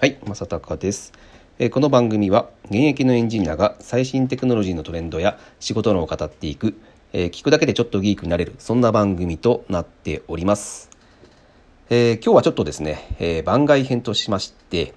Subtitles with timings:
[0.00, 1.12] はい、正隆です。
[1.58, 6.78] えこの番組は現役のエンジニアが最新テクノロジーのトレンドや仕事論を語っていく、
[7.12, 10.88] え聞くだけでちょっとギークになれるそんな番組となっております。
[11.90, 14.94] えー今日はちょっとですね、えー番外編としまして、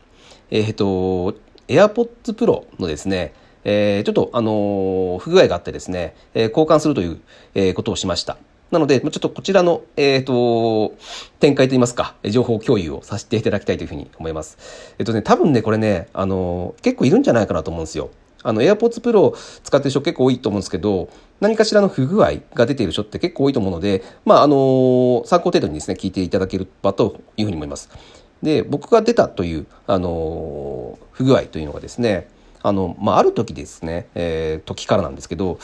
[0.52, 1.36] えーっと
[1.68, 3.34] AirPods Pro のですね、
[3.64, 7.20] えちょっとあの不具合があってですね、え交換するという、
[7.56, 8.38] えことをしました。
[8.72, 10.94] なので、ちょっとこちらの、えっ、と、
[11.40, 14.96] 展開といいますか、情報共有をさせていただきたいというふうに思います。
[14.98, 18.10] えっとね、多分ね、これね、あの、結構いるんじゃないかなと思うんですよ。
[18.44, 21.10] あの、AirPods Pro 使ってる人結構多いと思うんですけど、
[21.42, 27.90] 何かしらの不具合が出ている人って結構多いと思うので、まあ、あの、参考程度にですね、聞いていただければというふうに思います。
[28.42, 32.28] で、僕が出たという、あの、不具合というのがですね、
[32.64, 35.60] あの、まあ、ある時ですね、えー時からなんですけど、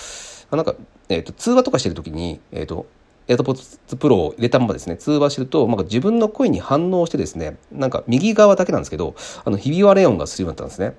[0.51, 0.75] なんか、
[1.09, 2.85] えっ、と、通話とかしてる時に、えっ、と、
[3.27, 10.95] AirPods Pro を入れたままですね、通話してると、なんか自分の声に反応してですね、なんか右側だけなんですけど、あの、ひび割れ音がするようになったんですね。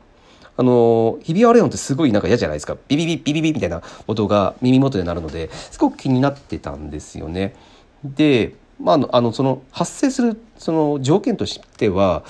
[0.56, 2.77] あの、ひび割れ音ってすごいなんか嫌じゃないですか。
[2.89, 7.55] ビビビビビビみたいな音が耳元で鳴るので、すごく気になってたんですよね。
[8.05, 12.24] で、まあ、あの、その発生するその条件としては、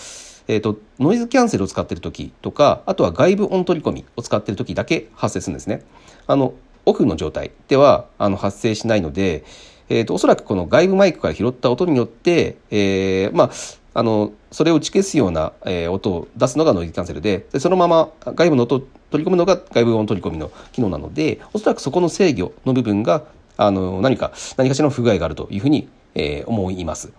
[0.49, 5.83] えー、とノイズキャンセルを使っている時とかあとは外部音取り込みを使っている時だけ発生するんですね。
[6.27, 6.55] あの
[6.87, 9.45] オフの状態ではあの発生しないので、
[9.89, 13.51] えー、とおそらくこの外部マイクから拾った音によって、えーまあ、
[13.95, 23.25] あのそれを打ち消すような、えー音を出すのがノイズキャンセルででそのまま外部の音を取り込むのが外部音取り込みの機能なのでおそらくそこの制御の部分が
[23.57, 27.13] あの何か何かしらの不具合があるというふうに、えー思います。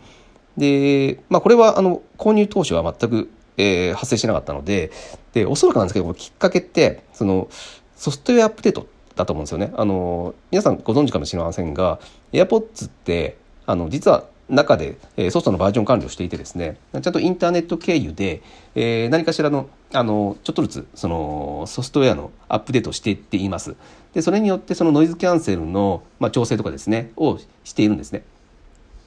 [0.58, 4.92] で、まあ、これはあの購入当初は全く、えー発生してなかったので
[5.34, 7.50] でおそらくなんですけどきっかけってその
[7.96, 8.88] ソフトウェアアップデート
[9.20, 9.72] だと思うんですよね。
[9.76, 12.00] あの皆さんご存知かもしれませんが
[12.32, 18.42] AirPods ってあの実は中でえーソフトのバージョン管理をしていてですねちゃんとインターネット経由で、
[18.76, 23.76] えー何かしらのあのちょっとずつそのソフトウェアのアップデートをしていっています。
[24.14, 28.24] でそれによってそのノイズキャンセルの、まあ、調整とかですねをしているんですね。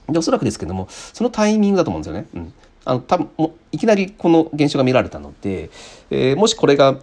[0.09, 2.27] でおそらくですけどもそのタイミングだと思うんですよね。
[2.35, 5.71] うん、あの多分もういきなりこの現象が見られたので、
[6.11, 6.99] えーもしこれが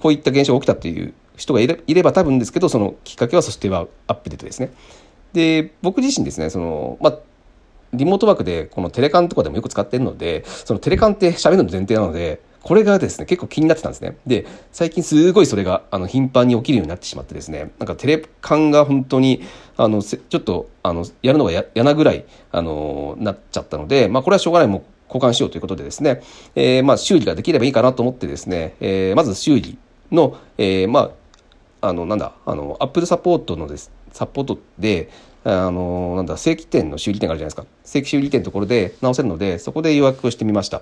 [0.00, 4.72] こういった現象が起きたという人がいれば多分ですけどそのきっかけはソフトウェアップデートですね。
[5.32, 7.18] で僕自身ですねその、まあ、
[7.92, 19.42] リモートワークでこのテレカンとかでもよく使ってるのでそのテレカンって喋るの前提なのでこれがですね結構気になってたんですねで最近すごいそれがあの頻繁に起きるようになってしまってですねなんかテレカンが本当に
[19.76, 26.22] あのちょっとあのやるのが嫌なぐらいあのなっちゃったので、まあ、これはしょうがないもう交換しようということでですね、
[26.54, 29.78] えーまあ、修理ができればいいかなと思ってですね、えーまず修理
[30.10, 31.10] の、えーまあ
[31.82, 35.10] あのなんだあのアップルサポートのですサポートで
[35.44, 37.66] あのなんだ正規店の修理店があるじゃないですか。
[37.84, 40.80] 正規修理店のところで直せるのでそこで予約をしてみました。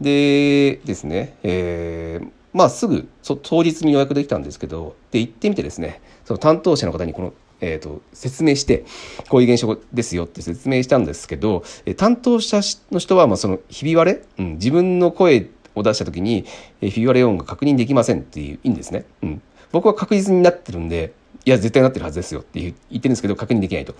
[0.00, 3.08] でですね、えーまあすぐ
[3.42, 8.84] 当日に予約できたんですけどで行ってみてですねその担当者の方にこのえー、と説明して
[9.30, 12.60] こういう現象ですよって説明したんですけどえ担当者
[12.90, 16.44] の人はまあそのひび割れ、うん、自分の声を出した時に
[16.82, 19.42] えひび割れ音が確認できませんっていう意味ですね、うん、
[19.74, 21.12] 僕は確実になってるんで
[21.44, 23.94] いや絶対なってるはずですよって言ってるんですけど確認できないと。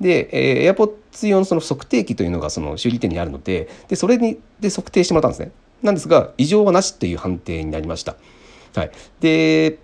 [0.00, 5.52] で、えー、AirPods 用のその測定器というのがその修理店にあるのででそれにで測定してもらったんですね
[5.82, 8.16] なんですが異常はなしという判定になりました。
[8.74, 8.90] はい、
[9.20, 9.78] で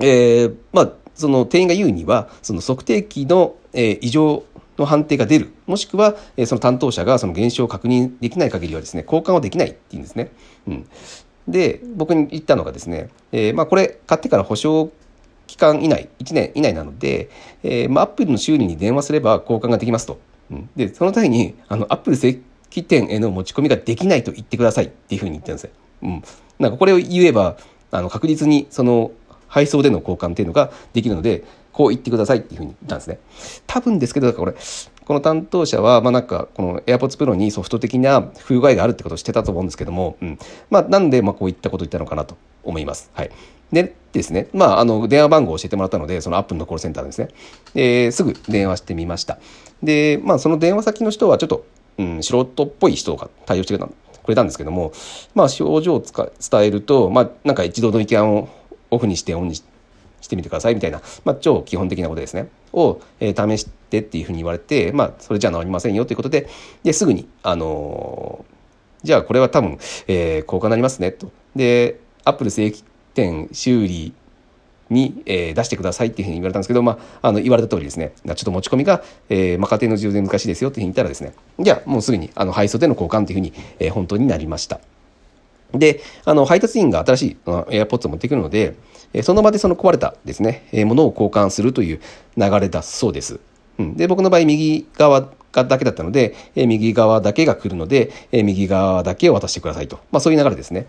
[0.00, 4.42] えーまあ、その店員が言うにはその測定器の、えー異常
[4.78, 6.16] の判定が出るもしくは、
[6.46, 10.32] その担当者がその現象を確認できない限りはですね交換はできないっていうんですね。
[10.66, 10.88] うん、
[11.48, 14.92] で僕に言ったのがですね、えーまあ、これ買ってから保証
[15.46, 17.28] 期間以内1年以内なので、
[17.62, 20.18] えーまあ、アップルの修理に電話すれば交換ができますと。
[20.50, 25.70] うん、でその際にあのアップル正規店への持ち込みができないと言ってくださいっていうふうに言ってるんですよ。
[26.02, 26.22] うん、
[26.58, 27.56] なんかこれを言えば
[27.90, 29.12] あの確実にその
[29.48, 33.18] 配送での交換っていうのができるのでこう言ってくださいっていうふうに言ったんですね。
[33.66, 34.64] 多分ですけどだからこれ
[35.04, 40.38] この担当者はまあなんかこの AirPods Pro にソフト的な不具合があるってことをしてたと思うんですけども、うん、
[40.70, 43.10] まあなんでまあこういったことを言ったのかなと思います。
[43.14, 43.30] はい。
[43.72, 47.28] でですね、まあ、あの電話番号を教えてもらったのでそのアップルのコールセンターですね、
[47.74, 49.38] えーすぐ電話してみました
[49.82, 51.64] で、まあ、その電話先の人はちょっと、
[51.96, 53.90] うん、素人っぽい人が対応してくれた
[54.22, 54.92] くれたんですけども、
[55.34, 58.48] まあ、症状を伝えると、まあ、なんか一度の意見を
[58.90, 59.71] オフにしてオンにして
[60.22, 66.48] してみてくださいみたいな、まあ、超基本的なことですねを、えー試してっていうふうに言われて、まあ、それじゃ治りませんよということで
[66.82, 68.52] ですぐに、あのー
[69.04, 71.32] じゃあこれは多分、えー、効果になりますねと。
[71.56, 72.84] で、アップル正規
[73.14, 74.14] 店修理
[74.90, 84.78] に、えー出してくださいっていうふうに言われたんですけど、まあ、あの言われた通りですね、ちょっと持ち込みが、えーまあ、家庭の事情で難しいですよっていうふうに言ったらですね、じゃあもうすぐにあの配送での交換っていうふうに、えー本当になりました。
[85.72, 88.74] で、あの、配達員が新しい AirPods を持ってくるので、
[89.22, 92.00] その場でその壊れたですね、ものを交換するという
[92.36, 93.40] 流れだそうです。
[93.78, 100.00] うん、で、僕の場合、右側だけだったので、右側だけが来るので、右側だけを渡してくださいと。
[100.10, 100.86] まあ、そういう流れですね。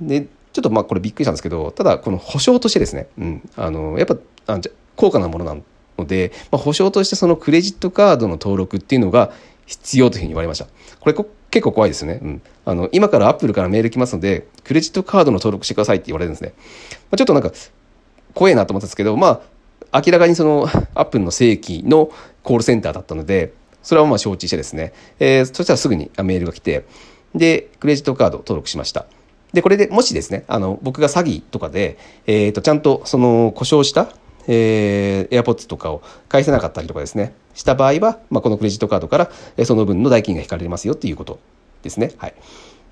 [0.00, 5.56] で、ちょっとまあこれびっくりしたんですけど、ただこの保証としてですね、うん、あの、やっぱ、あじゃ高価なものな
[5.98, 9.32] ので、まあ、保証としてそのクレジットカードの登録っていうのが
[9.66, 10.66] 必要というふうに言われました。
[10.98, 11.14] これ
[11.50, 12.20] 結構怖いですね。
[12.22, 12.42] うん。
[12.64, 16.52] あの、今からアップルからメール来ますので、クレジットカードの登録してくださいって言われるんですね。
[16.92, 17.50] まあ、ちょっとなんか、
[18.34, 19.42] 怖いなと思ったんですけど、ま
[19.92, 22.10] あ、明らかにその、アップルの正規の
[22.42, 23.52] コールセンターだったので、
[23.82, 26.84] それはまあ承知してですね、えー、そしたらすぐにメールが来て、
[27.34, 29.06] で、クレジットカード登録しました。
[29.52, 34.12] で、これでもしですね、あの、僕が詐欺とかで、えっ、ー、と、ちゃんとその故障した、
[34.46, 39.30] えー、AirPods とかを返せなかったりとかですね、した場合は、まあ、このクレジットカードから、
[39.64, 41.38] その分の代金が引かれますよっていうこと
[41.82, 42.12] ですね。
[42.18, 42.34] はい。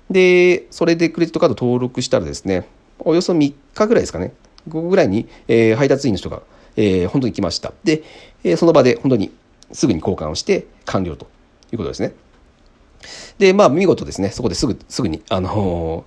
[0.09, 2.67] で、それでクレジットカード登録したらですね、
[2.99, 4.33] およそ3日ぐらいですかね、
[4.67, 6.41] 午後ぐらいに、えー、配達員の人が、
[6.75, 7.73] えー、本当に来ました。
[7.83, 8.03] で、
[8.43, 9.31] えー、その場で本当に
[9.71, 11.27] すぐに交換をして完了と
[11.71, 12.13] いうことですね。
[13.37, 16.05] で、まあ、見事ですね、そこですぐ、すぐに、あの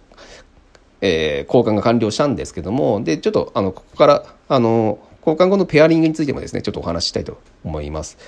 [1.01, 8.19] えー、交換が完了したんですけども、で、ちょっと、あの、ここから、あの交換後のペアリングについてもですね、ちょっとお話ししたいと思います。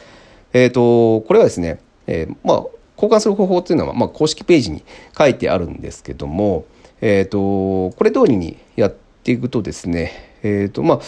[0.53, 4.85] えっ、ー、と、これはですね、えー、まあ、交換する方法っていうのは、まあ、公式ページに
[5.17, 6.67] 書いてあるんですけども、
[7.01, 8.95] えっ、ー、と、これ通りにやっ
[9.25, 10.13] ていくとですね、
[10.43, 11.01] えっ、と、まあ、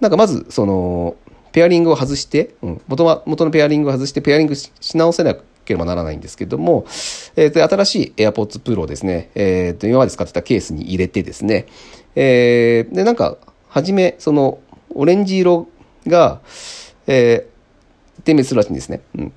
[0.00, 1.16] なんかまず、その、
[1.52, 5.34] ペアリングを外して、うん、元は元のペアリングを外してペアリングし直せな
[5.64, 6.84] ければならないんですけども、
[7.36, 11.66] えー、と新しい AirPods Pro をですね、えー、と今まで使ってたケースに入れてですね、
[12.14, 13.38] えー、で、なんか、
[13.68, 14.60] はじめ、その、
[14.98, 15.68] オレンジ色
[16.08, 16.40] が、
[17.06, 19.00] えー、点滅するらしいんですね。
[19.16, 19.32] うん。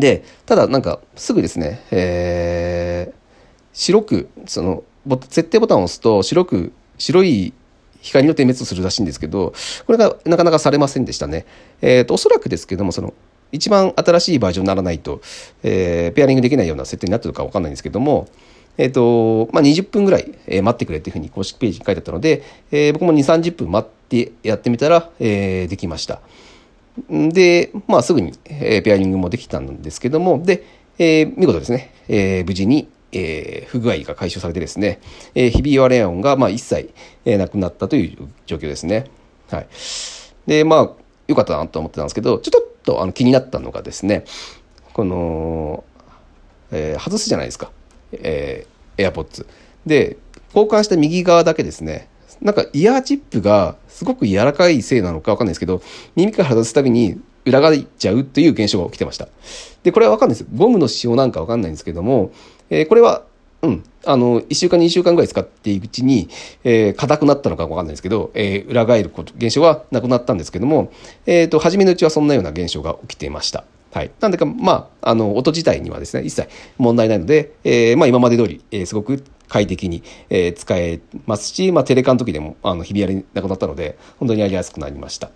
[0.00, 3.14] で、ただなんか、すぐですね、えー、
[3.72, 4.82] 白く、その、
[5.28, 7.54] 設定ボタンを押すと、白く、白い
[8.00, 9.54] 光の点滅をするらしいんですけど、
[9.86, 11.46] これがなかなかされませんでしたね。
[11.80, 13.14] えっ、ー、と、おそらくですけども、その、
[13.52, 15.20] 一番新しいバージョンにならないと、
[15.62, 18.28] えー、ペアリングできないような設定になってるかわかんないんですけども、
[18.78, 26.20] えっ、ー、と、まあ、20分ぐらい、え待ってくれっていうふうに公式ページに書いてあったので、えー、僕も2、30分待ってやってみたら、えー、できました。
[27.10, 30.64] で、まあ、すぐに、えペアリングもできたんですけども、で、
[30.98, 35.00] え見事ですね、え無事に、え不具合が解消されてですね、
[35.34, 36.90] えひび割れ音が、まあ、一切、
[37.24, 39.04] えなくなったという状況ですね。
[39.48, 39.66] はい。
[40.46, 40.90] で、まあ、
[41.28, 44.24] よかったなと思ってたんですけど、ちょっとあの気になったのがですね、
[44.92, 45.84] この、
[46.72, 47.70] えー、外すじゃないですか。
[48.12, 49.46] えー、AirPods。
[49.86, 50.16] で、
[50.54, 52.08] 交換した右側だけですね、
[52.40, 55.82] なんかイヤーチップがすごく柔らかいせいなのかわかんないですけど、
[56.14, 59.28] 耳から外すたびに裏返っちゃうという現象が起きてました。
[59.82, 60.50] で、これはわかんないです。
[60.54, 62.30] ゴムの使用なんかわかんないんですけども、
[62.70, 63.24] えー、これは、
[63.62, 66.28] うん、あの、1週間、2週間ぐらい使っていくうちに、
[66.62, 70.92] えー、硬くなったのかわかんないですけど、えー、裏返ること、現象はなくなったんですけども、
[71.26, 73.64] えっ、ー、と、初めのうちはそんなような現象が起きていました。
[73.98, 74.12] はい。
[74.20, 76.48] なんでか、まあ、あの、音自体にはですね、一切
[76.78, 85.32] 問題ないので、えー、まあ、今まで通り、えー、すごく快適に、えー、使えますし、まあ、テレカの時でも、あの、日比谷になくなったので、本当にやりやすくなりました。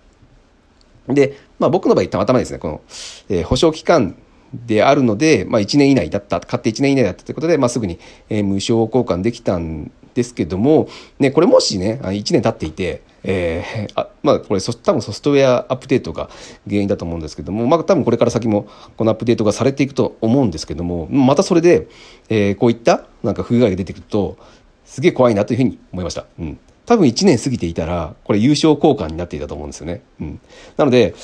[1.09, 2.81] で、まあ、僕の場合、たまたまですね、この、
[3.27, 4.15] えー、保証期間
[4.53, 7.99] であるので、まあ、1年以内だった、買って1年以内だったということで、まあ、すぐに、
[8.29, 10.87] えー、無償交換できたんですけども、
[11.19, 16.29] ね、これもしね、1年経っていて、えー、あまあこれ多分ソフトウェアアップデートが
[16.67, 21.87] 原因だと思うんですけども、まあ多分これから先もこのアップデートがされていくと思うんですけども、またそれで、
[22.29, 24.37] えー、こういったなんか不具合が出てくると、
[24.85, 26.25] すげえ怖いなというふうに思いました。
[26.39, 26.59] うん。
[26.85, 30.03] 多分1年過ぎていたら、これ優勝交換になっていたと思うんですよね。
[30.19, 30.39] うん。
[30.77, 31.15] なので、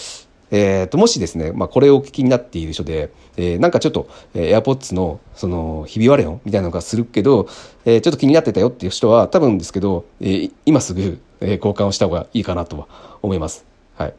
[0.51, 7.47] えー、ともしですね、まあ、これをお聞きになっている人で、えー、なんかちょっと、えー、AirPods のそのひび割れ音みたいなのがするけど、
[7.85, 12.87] えー、ちょっと気になってたよっていう人は多分ですけど、えー、今すぐ、えー、交換をした方がいいかなとは
[13.21, 13.65] 思います。
[13.97, 14.13] はい。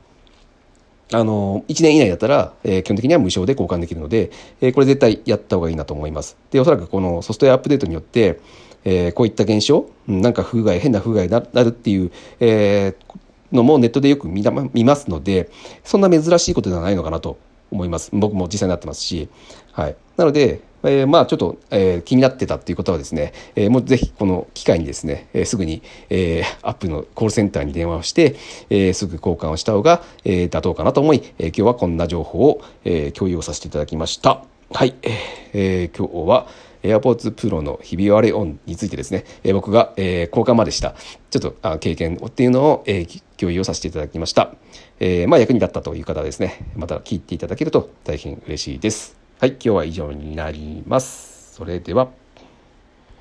[1.13, 6.37] あの、1年以内だったら、えー、基本的には無償で交換できるので、えー、これ絶対やった方がいいなと思います。
[6.51, 8.41] で、おそらくこのソフトウェアアップデートによって、
[8.85, 12.11] えー、こういった現象、なんか不具合、変な不具合になるっていう、
[12.41, 12.95] え、
[13.53, 15.51] のもネットでよく見見ますので、
[15.85, 17.39] そんな珍しいことではないのかなと
[17.71, 18.11] 思います。
[18.13, 19.29] 僕も実際になってますし。
[19.73, 19.97] はい。
[20.17, 28.37] なので、えー、まあちょっと、えー、気になってたっていうことはですね、えー、もうぜひこの機会にですね、えー、すぐに、えー、アップのコールセンターに電話をして、
[28.71, 34.45] えー、すぐ交換をした方が、えー、妥当かなと思い、えー、今日はこんな情報を、えー、共有をさせていただきました。
[34.73, 34.95] はい。
[35.53, 36.47] えー、今日は、
[36.83, 40.95] AirPods Pro のひび割れ音についてですね、えー、僕が、えー、交換までした、
[41.31, 44.55] ちょっとあ経験っていうのを、えー、共有をさせていただきました。
[44.99, 49.20] えー、まあ役に立ったという方はですね、また聞いていただけると大変嬉しいです。
[49.41, 51.55] はい、今日は以上になります。
[51.55, 52.20] それでは。